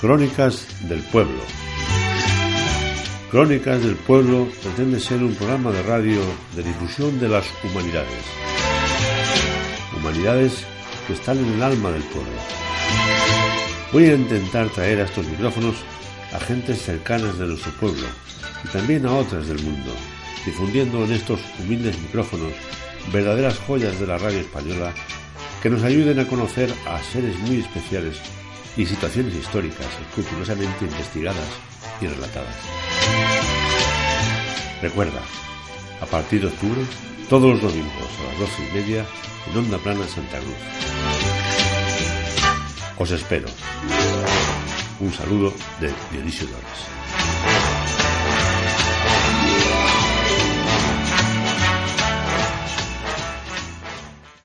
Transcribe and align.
Crónicas 0.00 0.66
del 0.88 1.00
Pueblo. 1.00 1.42
Crónicas 3.30 3.84
del 3.84 3.96
Pueblo 3.96 4.48
pretende 4.62 4.98
ser 4.98 5.22
un 5.22 5.34
programa 5.34 5.70
de 5.72 5.82
radio 5.82 6.22
de 6.56 6.62
difusión 6.62 7.20
de 7.20 7.28
las 7.28 7.44
humanidades. 7.62 8.24
Humanidades 9.94 10.64
que 11.06 11.12
están 11.12 11.36
en 11.36 11.52
el 11.52 11.62
alma 11.62 11.90
del 11.90 12.02
pueblo. 12.04 12.32
Voy 13.92 14.04
a 14.06 14.14
intentar 14.14 14.70
traer 14.70 15.00
a 15.00 15.04
estos 15.04 15.26
micrófonos 15.26 15.76
a 16.32 16.40
gentes 16.40 16.80
cercanas 16.80 17.38
de 17.38 17.48
nuestro 17.48 17.72
pueblo 17.72 18.06
y 18.64 18.68
también 18.68 19.04
a 19.04 19.12
otras 19.12 19.48
del 19.48 19.62
mundo, 19.62 19.92
difundiendo 20.46 21.04
en 21.04 21.12
estos 21.12 21.40
humildes 21.58 22.00
micrófonos 22.00 22.54
verdaderas 23.12 23.58
joyas 23.58 24.00
de 24.00 24.06
la 24.06 24.16
radio 24.16 24.40
española 24.40 24.94
que 25.62 25.68
nos 25.68 25.82
ayuden 25.82 26.20
a 26.20 26.26
conocer 26.26 26.72
a 26.86 27.02
seres 27.02 27.38
muy 27.40 27.60
especiales 27.60 28.18
y 28.76 28.86
situaciones 28.86 29.34
históricas 29.34 29.86
escrupulosamente 30.08 30.84
investigadas 30.84 31.48
y 32.00 32.06
relatadas. 32.06 32.56
Recuerda, 34.82 35.20
a 36.00 36.06
partir 36.06 36.40
de 36.42 36.48
octubre, 36.48 36.80
todos 37.28 37.50
los 37.50 37.62
domingos 37.62 38.10
a 38.20 38.30
las 38.30 38.38
doce 38.38 38.68
y 38.68 38.74
media 38.74 39.06
en 39.50 39.58
Onda 39.58 39.78
Plana 39.78 40.06
Santa 40.08 40.38
Cruz. 40.38 40.56
Os 42.98 43.10
espero. 43.10 43.48
Un 45.00 45.12
saludo 45.12 45.52
de 45.80 45.92
Dionisio 46.10 46.46
Lores. 46.46 47.49